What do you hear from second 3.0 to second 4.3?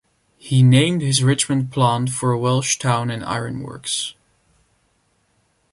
and iron works.